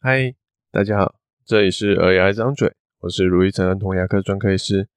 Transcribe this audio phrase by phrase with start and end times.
[0.00, 0.32] 嗨，
[0.70, 4.88] 大家好，这里是儿牙一张嘴，我是如意成儿童牙科专科医师。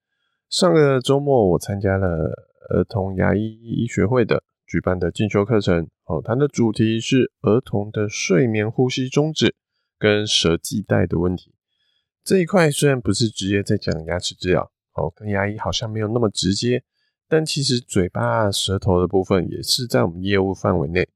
[0.47, 2.07] 上个周末我参加了
[2.69, 9.55] 儿童牙医医学会的举办的进修课程，哦，它的主题是儿童的睡眠呼吸中止
[9.97, 11.55] 跟舌系带的问题。
[12.23, 16.83] 这一块虽然不是直接在讲牙齿治疗，哦，跟牙医好像没有那么直接，
[17.27, 21.09] 但其实嘴巴、舌头的部分也是在我们业务范围内，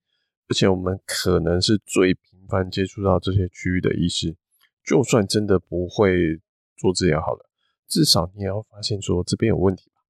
[0.49, 4.35] 而且我们可能是最频繁接触到这些区域的医师，
[4.83, 6.39] 就算真的不会
[6.77, 7.49] 做治疗好了，
[7.87, 10.01] 至少你也要发现说这边有问题吧。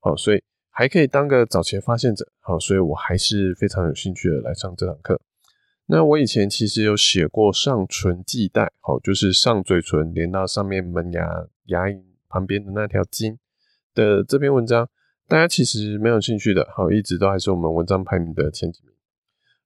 [0.00, 2.30] 好，所以还可以当个早期发现者。
[2.40, 5.20] 好，所以我还是非常有兴趣的来上这堂课。
[5.86, 13.38] 那我以前其实有写过上唇系带，好，就是上嘴唇连到上面门牙牙龈旁边的那条筋
[13.92, 14.88] 的这篇文章，
[15.26, 18.89] 大家其实没有兴趣的，好，一直都还是我们文章排名的前几名。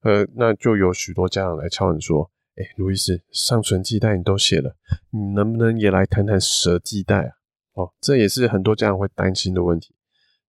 [0.05, 4.77] 呃，那就有许多家长来敲门说：“哎、卢医师，上唇系带你都写了，
[5.11, 7.31] 你能不能也来谈谈舌系带啊？”
[7.73, 9.95] 哦，这也是很多家长会担心的问题。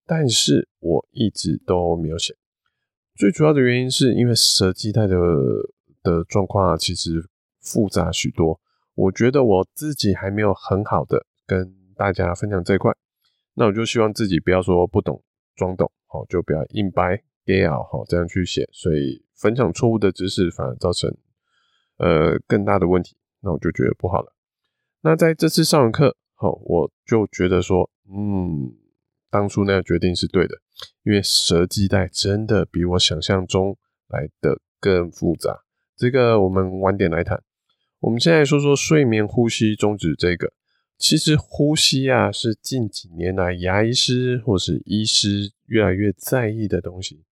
[0.06, 2.36] 但是我一直都没有写，
[3.16, 5.16] 最主要的原因是因为舌系带的
[6.04, 7.26] 的状况啊，其实
[7.62, 8.60] 复杂许多。
[8.94, 12.92] 我觉得我自己还没有很好的跟大家分享这一块，
[13.54, 15.24] 那我就希望自己不要说不懂
[15.56, 17.24] 装懂，哦，就不要硬掰。
[17.46, 21.16] 也要好这样去写，所以分享错误的知识反而造成
[21.98, 24.34] 呃更大的问题，那我就觉得不好了。
[25.02, 28.74] 那在这次上完课后，我就觉得说，嗯，
[29.30, 30.56] 当初那个决定是对的，
[31.04, 35.64] 因为舌系带真的比我想象中来的更复杂。
[35.96, 37.44] 这个我们晚点来谈。
[38.00, 40.54] 我们现在说说睡眠呼吸中止这个，
[40.98, 47.24] 其实呼吸啊是近几年来牙医师或是医师越来越在意的东西。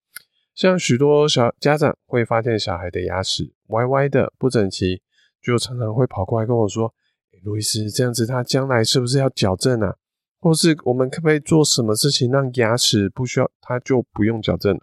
[0.56, 5.02] 像许多小家长会发现小孩的牙齿歪歪的不整齐，
[5.42, 6.94] 就常常会跑过来跟我说
[7.34, 9.96] ：“欸，卢医师，这样子他将来是不是要矫正啊？
[10.40, 14.80] 或是我们可不可以做什么事情让牙齿不需要，他就不用矫正？”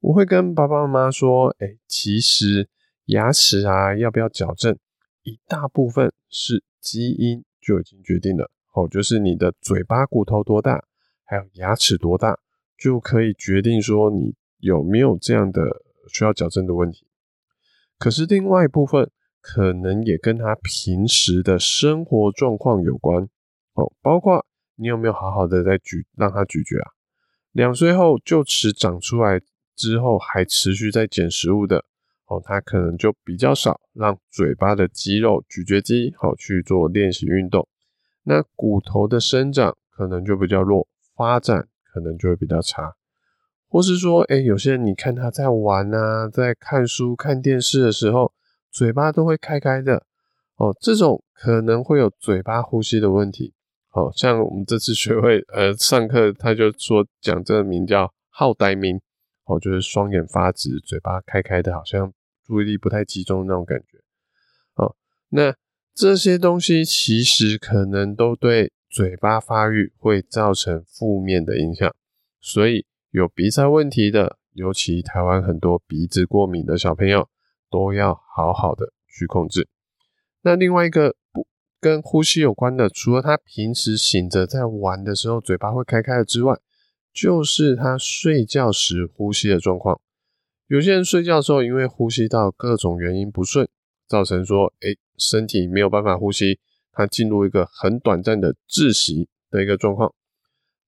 [0.00, 2.66] 我会跟爸爸妈妈说：“哎，其实
[3.04, 4.78] 牙齿啊要不要矫正，
[5.24, 10.82] 一大部分是基因就已经决定了，哦，就是你的嘴巴骨头多大，
[11.24, 12.38] 还有牙齿多大，
[12.78, 15.82] 就可以决定说你。”有没有这样的
[16.12, 17.06] 需要矫正的问题？
[17.98, 19.10] 可是另外一部分
[19.40, 23.28] 可能也跟他平时的生活状况有关
[23.74, 26.92] 哦，包括你有没有好好的在咀让他咀嚼啊？
[27.52, 29.40] 两岁后臼齿长出来
[29.74, 31.84] 之后还持续在捡食物的
[32.26, 37.66] 哦，他可能就比较少让嘴巴的肌肉咀嚼肌好去做练习运动，
[38.22, 42.94] 那骨头的生长可能就比较弱，发展可能就会比较差。
[43.70, 48.32] 或是说，哎、有些人你看他在玩啊，在看书、看电视的时候，
[48.68, 50.04] 嘴巴都会开开的，
[50.56, 53.54] 哦，这种可能会有嘴巴呼吸的问题。
[53.92, 59.00] 哦，像我们这次学会，呃，上课他就说讲这个名叫“好呆名”，
[59.46, 62.12] 哦，就是双眼发直，嘴巴开开的，好像
[62.44, 63.98] 注意力不太集中那种感觉。
[64.74, 64.96] 哦，
[65.28, 65.54] 那
[65.94, 71.94] 这些东西其实可能都对嘴巴发育会造成负面的影响，
[72.40, 72.84] 所以。
[73.10, 77.28] 有鼻塞问题的，尤其台湾很多鼻子过敏的小朋友，
[77.68, 79.68] 都要好好的去控制。
[80.42, 81.46] 那另外一个不
[81.80, 86.56] 跟呼吸有关的，除了他平时醒着在玩的时候嘴巴会开开的之外，
[87.12, 90.00] 就是他睡觉时呼吸的状况。
[90.68, 93.68] 有些人睡觉的时候，因为呼吸道各种原因不顺，
[94.06, 96.60] 造成说，诶，身体没有办法呼吸，
[96.92, 100.14] 他进入一个很短暂的窒息的一个状况。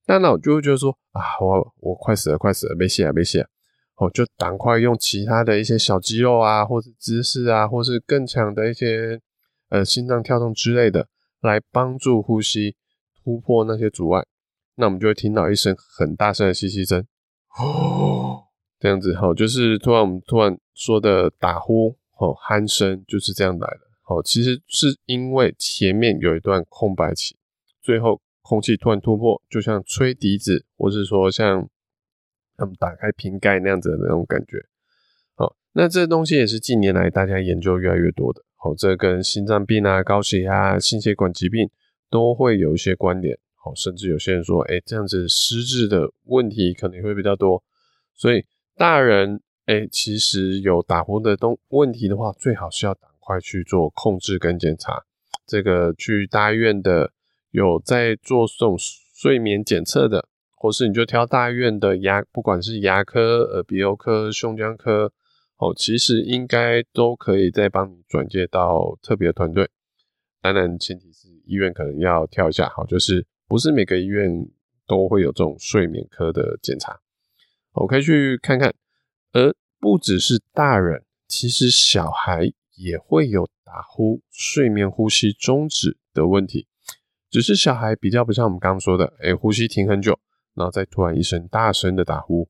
[0.05, 3.47] 大脑就会觉得说啊，我我快死了，快死了，没戏啊，没戏啊！
[3.95, 9.21] 哦，就赶快用其他的一些小肌肉啊，或是姿势啊，或是更强的一些
[9.69, 11.07] 呃心脏跳动之类的，
[11.41, 12.75] 来帮助呼吸
[13.23, 14.25] 突破那些阻碍。
[14.75, 17.05] 那我们就会听到一声很大声的吸气声，
[17.57, 18.43] 哦，
[18.79, 23.79] 这样子哈，就是突然我们突然说的打呼哦，鼾声就是这样来的。
[24.07, 27.37] 哦，其实是因为前面有一段空白期，
[27.81, 28.19] 最后。
[28.43, 31.67] 空气突然突破，就像吹笛子，或是说像
[32.57, 34.57] 他们打开瓶盖那样子的那种感觉。
[35.33, 38.43] 好，那这东西也是近年来大家研究越来越多的。
[38.57, 41.69] 好，这跟心脏病啊、高血压、心血管疾病
[42.09, 43.39] 都会有一些关联。
[43.55, 47.63] 好，甚至有些人说，哎、这样子失智的问题可能会比较多。
[48.13, 48.45] 所以
[48.75, 55.01] 大人，哎、其实有打呼的东问题的话，最好是要赶快去做控制跟检查。
[55.47, 57.13] 这个去大医院的。
[57.53, 60.27] 有在做这种睡眠检测的，
[60.57, 65.13] 或是你就挑大医院的牙，不管是牙科、耳鼻喉科、胸腔科，
[65.57, 69.69] 哦，其实应该都可以再帮你转介到特别团队。
[70.41, 74.49] 当然，前提是医院可能要跳一下，好，就是不是每个医院
[74.87, 76.99] 都会有这种睡眠科的检查，
[77.73, 78.73] 我可以去看看。
[79.31, 86.65] 而不只是大人，其实小孩也会有打呼、睡眠呼吸中止的问题，
[87.33, 90.19] 只是小孩比较不像我们刚刚说的，哎，呼吸停很久，
[90.53, 92.47] 然后再突然一声大声的打呼，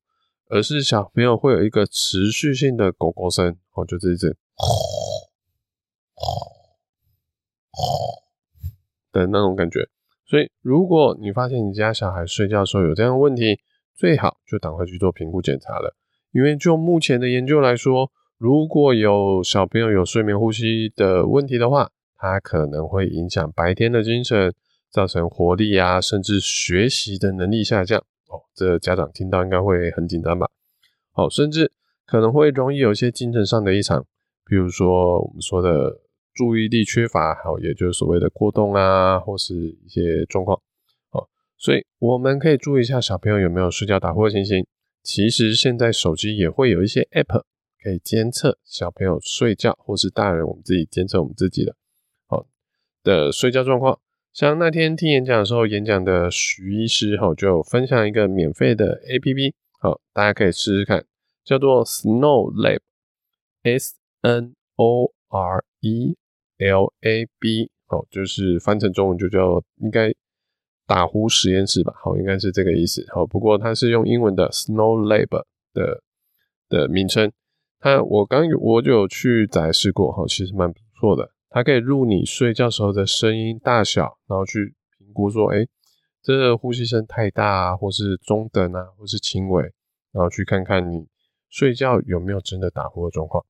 [0.50, 4.36] 而是小朋友会有一个持续性的狗狗声，哦，就这一阵，
[9.14, 9.88] 的那种感觉。
[10.26, 13.58] 所以，如果你发现你家小孩睡觉的时候有这样的问题，
[13.96, 15.96] 最好就赶快去做评估检查了。
[16.34, 24.54] 因为就目前的研究来说，如果有小朋友有睡眠呼吸的问题的话，它可能会影响白天的精神，
[24.94, 28.00] 造成活力啊，甚至学习的能力下降。
[28.30, 30.48] 哦，这家长听到应该会很紧张吧？
[31.12, 31.72] 好，甚至
[32.06, 34.06] 可能会容易有一些精神上的异常，
[34.46, 36.00] 比如说我们说的
[36.34, 40.60] 注意力缺乏，好，也就是所谓的过动啊，或是一些状况。
[41.12, 44.66] 哦，所以我们可以注意一下小朋友有没有睡觉打呼的情形。
[45.04, 47.44] 其实现在手机也会有一些 App
[47.84, 51.76] 可以监测小朋友睡觉，或是大人我们自己监测我们自己的
[52.26, 52.46] 好
[53.04, 54.00] 的睡觉状况。
[54.34, 61.06] 像那天听演讲的时候，演讲的徐医师哈就分享一个免费的 APP，好，大家可以试试看，
[61.46, 66.18] 叫做 Snow Lab，S N O R E
[66.58, 70.14] L A B 哦，就是翻成中文就叫应该。
[70.86, 73.06] 打呼实验室吧，好，应该是这个意思。
[73.08, 76.04] 好，不过它是用英文的 Snow Lab 的
[76.68, 77.32] 的名称。
[77.80, 81.32] 它我刚我就有去展示过，哈，其实蛮不错的。
[81.54, 85.68] 它可以录你睡觉时候的声音大小，然后去评估说，哎，
[86.24, 89.62] 这个呼吸声太大啊，或是中等啊，或是轻微，
[90.12, 91.06] 然后去看看你
[91.50, 93.46] 睡觉有没有真的打呼的状况。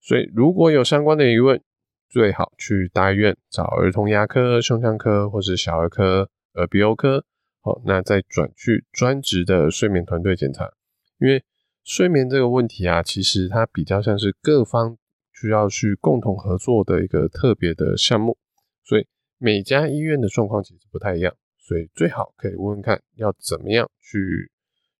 [0.00, 1.60] 所以如果有相关的疑问，
[2.08, 6.30] 最好去大医院找儿童牙科、胸腔科或是小儿科。
[6.54, 7.24] 耳鼻喉科，
[7.62, 10.70] 好，那再转去专职的睡眠团队检查，
[11.18, 11.42] 因为
[11.82, 14.98] 睡眠这个问题啊，其实它比较像是各方
[15.42, 18.38] 需要去共同合作的一个特别的项目，
[18.84, 19.04] 所以
[19.38, 24.52] 每家医院的状况其实不太一样，所以最好可以问问看要怎么样去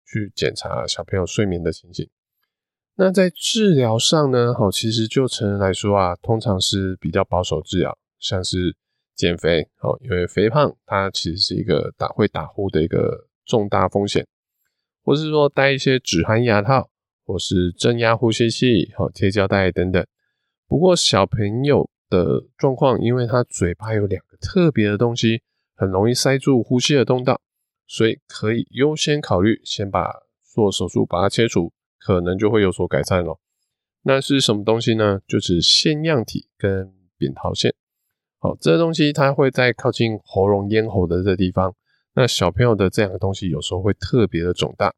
[0.05, 2.11] 去检查小朋友睡眠的情形。
[2.97, 8.77] 那在治疗上呢，好，其实就成人来说啊，通常是比较保守治疗，像是。
[9.15, 14.27] 减肥哦，因为肥胖它其实是一个打会打呼的一个重大风险，
[15.05, 16.91] 或是说戴一些止鼾牙套，
[17.25, 20.05] 或是正压呼吸器，好贴胶带等等。
[20.73, 25.43] 不过小朋友的状况，因为他嘴巴有两个特别的东西，
[25.77, 27.39] 很容易塞住呼吸的通道，
[27.87, 30.11] 所以可以优先考虑先把
[30.43, 33.39] 做手术把它切除，可能就会有所改善咯。
[34.05, 35.21] 那是什么东西呢？
[35.29, 37.75] 就是腺样体跟扁桃腺。
[38.39, 41.75] 好，这东西它会在靠近喉咙、咽喉的这地方。
[42.15, 44.91] 那小朋友的这两个东西有时候会特别的肿大，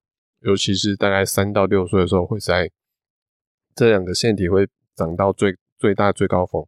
[0.42, 2.70] 尤其是大概三到六岁的时候，会在
[3.74, 6.64] 这两个腺体会长到最最大最高峰。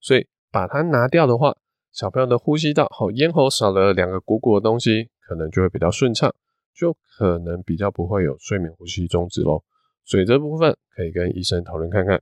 [0.00, 1.56] 所以把它拿掉的话，
[1.92, 6.34] 小朋友的呼吸道，好，咽喉少了两个鼓鼓的东西，可能就会比较顺畅，
[6.74, 9.62] 就可能比较不会有睡眠呼吸中止咯。
[10.04, 12.20] 所以这部分可以跟医生讨论看看。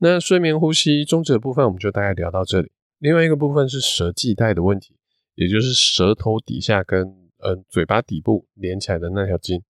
[0.00, 2.70] 那睡眠呼吸中止的部分，我们就大概聊到这里。
[2.98, 4.98] 另外一个部分是舌系带的问题，
[5.34, 7.08] 也就是舌头底下跟
[7.38, 9.62] 嗯、呃、嘴巴底部连起来的那条筋。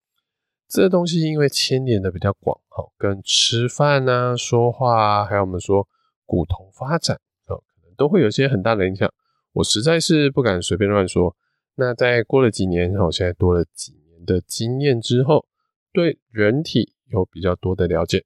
[0.69, 5.89] 这东西因为牵连的比较广，哈，跟吃饭啊、说话啊，还有我们说
[6.31, 9.13] 骨头发展，可能都会有些很大的影响。
[9.55, 11.35] 我实在是不敢随便乱说。
[11.75, 15.45] 那在过了几年，好，现在多了几年的经验之后，
[15.93, 18.25] 对人体有比较多的了解。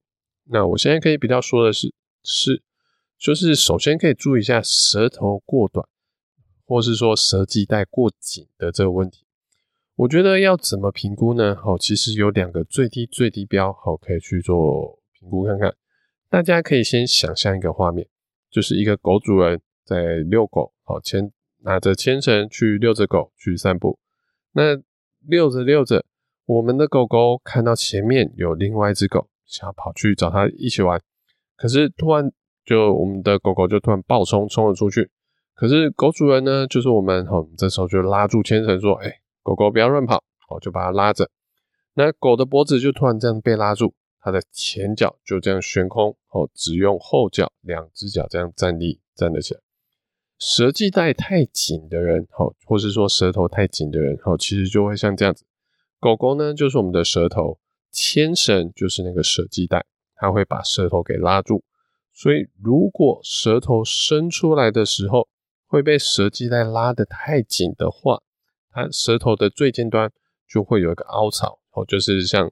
[0.50, 2.62] 那我现在可以比较说的是，是。
[3.18, 5.88] 就是首先可以注意一下舌头过短，
[6.66, 9.24] 或是说舌系带过紧的这个问题。
[9.96, 11.56] 我觉得要怎么评估呢？
[11.56, 15.74] 好，其实有两个最低最低标，好，可以去做评估看看。
[16.34, 18.08] 大家可以先想象一个画面，
[18.50, 21.30] 就是一个狗主人在遛狗，好，牵
[21.62, 24.00] 拿着牵绳去遛着狗去散步。
[24.50, 24.82] 那
[25.20, 26.04] 遛着遛着，
[26.44, 31.00] 我们的狗狗看到前面有另外一只狗，想要跑去找它一起玩，
[31.56, 32.32] 可是突然。
[32.64, 35.10] 就我们的狗狗就突然暴冲，冲了出去。
[35.54, 41.30] 可是狗主人呢，就是我们，好，这时候就拉住牵绳说：“哎、狗狗不要乱跑。”好，就把它拉着。
[41.92, 49.60] 那狗的脖子就突然这样被拉住，它的前脚就这样悬空，哦，只用后脚两只脚这样站立站得起来。
[50.38, 55.44] 舌系带太紧的人，好，或是说舌头太紧的人，好，其实就会像这样子。
[56.00, 57.58] 狗狗呢，就是我们的舌头，
[57.90, 59.84] 牵绳就是那个舌系带。
[60.16, 61.62] 它会把舌头给拉住。
[62.14, 65.28] 所以，如果舌头伸出来的时候
[65.66, 68.22] 会被舌系带拉得太紧的话，
[68.70, 70.10] 它舌头的最尖端
[70.48, 72.50] 就会有一个凹槽，哦，就是像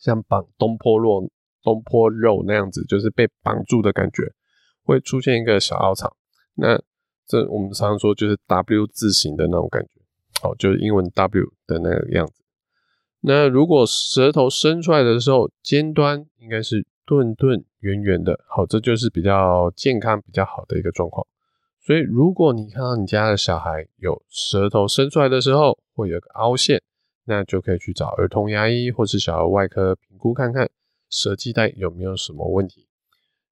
[0.00, 1.30] 像绑东坡肉、
[1.62, 4.32] 东坡肉那样子，就是被绑住的感觉，
[4.82, 6.16] 会出现一个小凹槽。
[6.54, 6.82] 那
[7.26, 10.00] 这我们常常说就是 W 字形的那种感觉，
[10.42, 12.42] 哦，就是英文 W 的那个样子。
[13.20, 21.26] 那如果舌头伸出来的时候，尖端应该是钝钝圆圆的，好，这就是比较健康、比较好的一个状况。
[21.82, 26.82] 所以，如果你看到你家的小孩有舌头伸出来的时候，会有个凹陷，
[27.30, 30.68] 那就可以去找儿童牙医或是小儿外科评估看看
[31.08, 32.88] 舌系带有没有什么问题。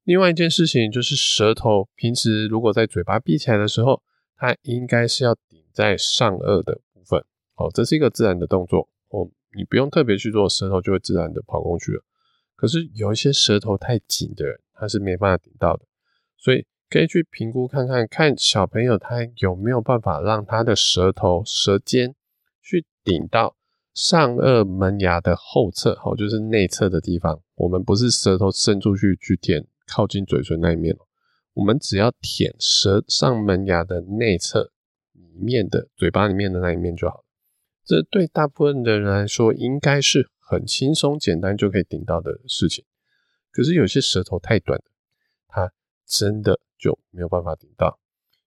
[0.02, 4.02] 另外一件事情就是，舌头平时如果在嘴巴闭起来的时候，
[4.36, 7.20] 它应该是要顶在上颚的部分，
[7.54, 12.02] 哦，这是一个自然的动作，哦，你不用特别去做，舌头就会自然的跑过去了。
[12.56, 15.84] 可是有一些舌头太紧的人，他是没办法顶到的，
[16.36, 22.14] 所以可以去评估看看，看小朋友他有没有办法让他的舌头舌尖
[22.62, 23.54] 去顶到
[23.98, 27.42] 上颚门牙的后侧，哦，就是内侧的地方。
[27.56, 30.96] 我们不是舌头伸出去去舔靠近嘴唇那一面，
[31.54, 34.70] 我们只要舔舌上门牙的内侧
[35.12, 37.24] 里面的嘴巴里面的那一面就好了。
[37.84, 40.30] 这对大部分的人来说，应该是。
[40.50, 42.82] 很轻松简单就可以顶到的事情，
[43.52, 44.80] 可是有些舌头太短，
[45.46, 45.70] 它
[46.06, 48.00] 真的就没有办法顶到。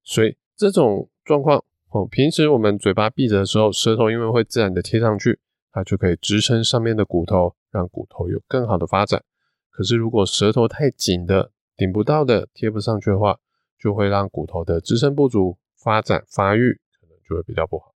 [0.04, 5.40] 所以这种状况哦，平时我们嘴巴闭着的时候，舌头因为会自然的贴上去，
[5.72, 9.24] 它就可以支撑上面的骨头，让骨头有更好的发展。
[9.70, 13.40] 可是如果舌头太紧的、顶不到的、贴不上去的话，
[13.78, 17.94] 就会让骨头的支撑不足，发展发育可能就会比较不好。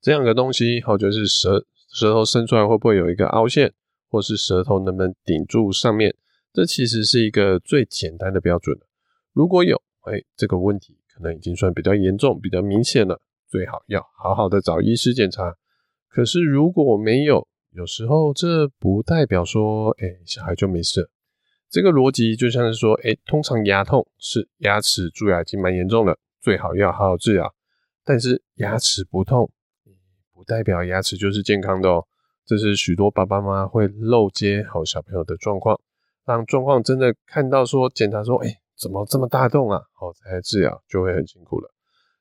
[0.00, 1.66] 这样的东西好，就是舌。
[1.88, 3.74] 舌头伸出来会不会有一个凹陷，
[4.08, 6.16] 或是舌头能不能顶住上面？
[6.50, 8.78] 这其实是一个最简单的标准。
[9.34, 15.54] 如果有，哎，这个问题可能已经算比较严重、比较明显了，最好要好好的找医师检查。
[16.08, 21.10] 可是如果没有，有时候这不代表说，哎，小孩就没事。
[21.70, 27.54] 这个逻辑就像是说，哎，通常牙痛是牙齿蛀牙已经蛮严重了，最好要好好治疗。
[28.04, 29.50] 但是牙齿不痛。
[30.34, 32.04] 不代表牙齿就是健康的哦，
[32.44, 35.80] 这是许多爸爸妈妈会漏接好小朋友的状况，
[36.26, 39.80] 让状况真的看到说检查说，哎，怎么这么大洞啊？
[39.92, 41.72] 好，再来治疗就会很辛苦了。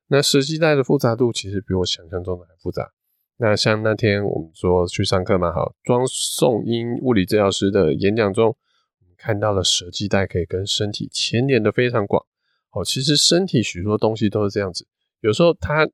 [0.07, 2.91] 那舌系带的复杂度其实比我想象中的还复杂。
[3.37, 12.23] 那像那天我们说去上课嘛，好，庄颂英物理治疗师的演讲中，我们看到了舌系带可以跟身体牵连的非常广。
[12.69, 14.85] 好，其实身体许多东西都是这样子，
[15.21, 15.89] 有时候它。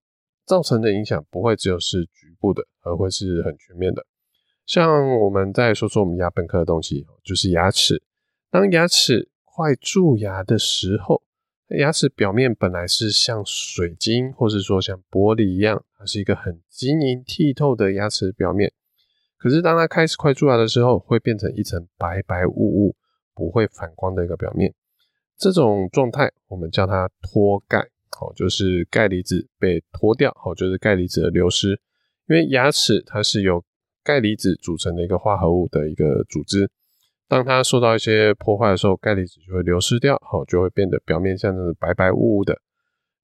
[0.47, 4.05] 造成的影响不会只有是局部的，而会是很全面的。
[4.65, 8.01] 像我们再说说我们牙本科的东西，就是牙齿。
[8.49, 11.23] 当牙齿快蛀牙的时候，
[11.79, 18.71] 牙齿表面本来是像水晶，或是说像玻璃一样，它是一个很晶莹剔透的牙齿表面。
[19.35, 22.95] 可是当它开始快蛀牙的时候，会变成一层白白雾雾、
[23.33, 24.71] 不会反光的一个表面。
[25.35, 27.83] 这种状态我们叫它脱钙。
[28.11, 31.69] 好，就是钙离子被脱掉，好，就是钙离子的流失。
[32.29, 33.65] 因为牙齿它是由
[34.03, 36.69] 钙离子组成的一个化合物的一个组织，
[37.27, 42.61] 当它受到一些破坏的时候，钙离子就会流失掉，好，就会变得表面像那种白白雾雾的。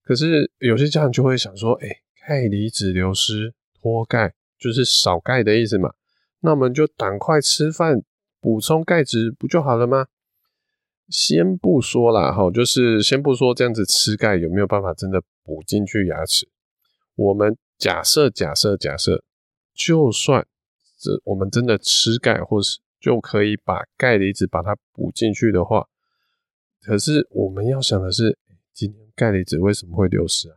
[0.04, 1.88] 可是有些家长就会想说，哎、
[2.28, 5.94] 钙离子流失脱钙就是少钙的意思嘛？
[6.42, 8.04] 那我们就赶快吃饭
[8.42, 10.08] 补充钙质不就好了吗？
[11.08, 16.50] 先不说啦，哈，就是先不说这样子吃钙有没有办法真的补进去牙齿。
[17.16, 19.24] 我们假设，假设，假设，
[19.74, 20.46] 就算
[20.98, 25.90] 这我们真的吃钙，或是就可以把钙离子把它补进去的话，
[26.82, 28.38] 可是我们要想的是，
[28.74, 30.56] 今天钙离子为什么会流失啊？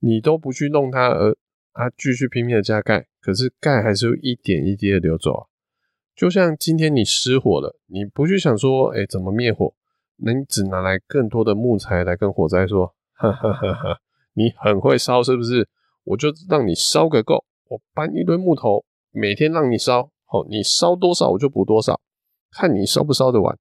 [0.00, 1.36] 你都不去弄它，而
[1.72, 5.46] 它继续拼命的加钙，可是钙还是会一点一滴的流走啊。
[6.16, 9.72] 就像今天你失火了，你不去想说，哎、怎么灭火？
[10.16, 14.00] 那你只拿来更多的木材来跟火灾说，哈哈哈哈，
[14.32, 15.68] 你很会烧是不是？
[16.02, 22.00] 我就让你烧个够，我搬一堆木头，每天让你烧，哦，你烧多少我就补多少，
[22.50, 23.58] 看你烧不烧得完。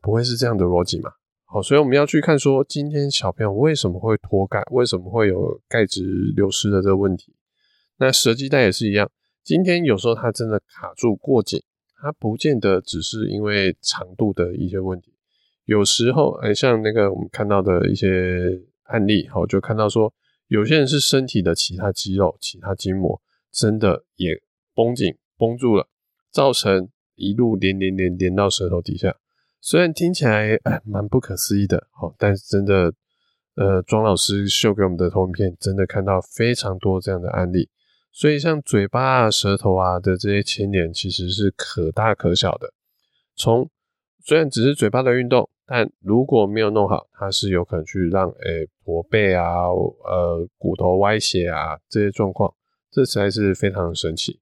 [0.00, 1.10] 不会是这样的逻辑嘛？
[1.44, 7.34] 好，所以我们要去看说，今天小朋友为什么会脱钙，为什么会有钙质流失的这个问题？
[7.98, 9.10] 那舌系带也是一样。
[9.42, 11.62] 今天有时候它真的卡住过紧，
[12.02, 15.14] 它不见得只是因为长度的一些问题。
[15.64, 20.12] 有时候，哎，像那个我们看到的一些案例，好，就看到说，
[20.48, 23.20] 有些人是身体的其他肌肉、其他筋膜
[23.50, 24.38] 真的也
[24.74, 25.88] 绷紧、绷住了，
[26.30, 29.16] 造成一路连连连连到舌头底下。
[29.60, 32.92] 虽然听起来哎蛮不可思议的，好，但是真的，
[33.56, 37.68] 呃，庄老师秀给我们的投影片，真的看到非常多这样的案例。
[38.12, 42.72] 所以像嘴巴啊、舌头啊的这些牵连，其实是可大可小的。
[43.36, 43.70] 从
[44.24, 52.52] 虽然只是嘴巴的运动，但如果没有弄好，它是有可能去让诶驼背啊、呃骨头歪斜啊这些状况，
[52.90, 54.40] 这实在是非常的神奇。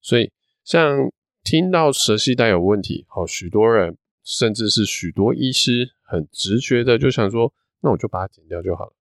[0.00, 0.30] 所以
[0.68, 1.10] 像
[1.42, 3.96] 听到舌系带有问题，好，许多人。
[4.22, 8.92] 甚至是许多医师很直觉的就想说，那我就把它剪掉就好了。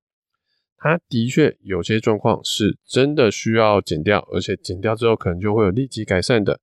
[0.77, 6.61] 他的确有些状况是真的需要剪掉，而且剪掉之后可能就会有立即改善的。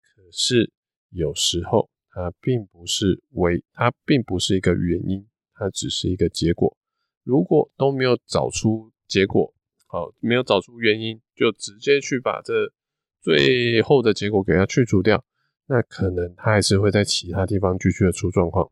[0.00, 0.72] 可是
[1.10, 6.74] 有时候它并不是为，它并不是一个原因，它只是一个结果。
[7.22, 9.52] 如果都没有找出结果，
[9.88, 12.72] 好，没有找出原因，就直接去把这
[13.26, 15.24] 最后的结果给它去除掉。
[15.66, 18.70] 那可能它还是会在其他地方继续的出状况，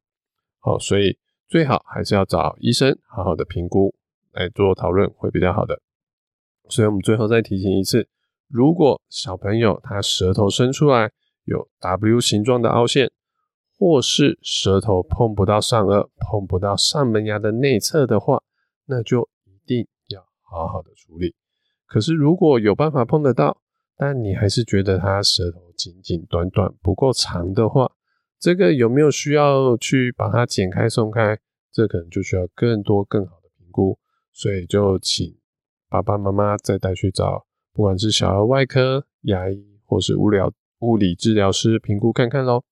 [0.60, 1.18] 好，所以
[1.48, 3.92] 最好还是要找医生好好的评估
[4.30, 5.80] 来做讨论会比较好的。
[6.68, 8.08] 所以我们最后再提醒一次，
[8.46, 11.10] 如果小朋友他舌头伸出来
[11.46, 13.10] 有 W 形状的凹陷，
[13.76, 18.40] 或是舌头碰不到上颚、碰不到上门牙的内侧的话，
[18.86, 21.34] 那就一定要好好的处理。
[21.86, 23.60] 可是如果有办法碰得到，
[23.96, 27.92] 但你还是觉得他舌头紧紧短短不够长的话，
[28.38, 31.38] 这个有没有需要去把它剪开松开？
[31.72, 33.98] 这可能就需要更多更好的评估，
[34.32, 35.36] 所以就请
[35.88, 42.62] 爸爸妈妈再带去找，不管是小儿外科、牙医或是物疗物理治疗师评估看看喽。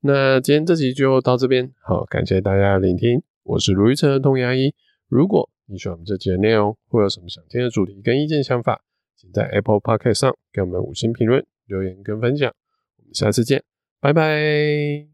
[0.00, 4.74] 那今天这集就到这边，好，感谢大家的聆听，我是卢玉成儿童牙医。
[5.08, 8.82] 如果你喜欢我们这集的内容，或有什么想听的主题跟意见想法，
[9.22, 12.52] 请在 Apple Podcast 上给我们五星评论、留言跟分享。
[12.96, 13.62] 我们下次见，
[14.00, 15.06] 拜拜。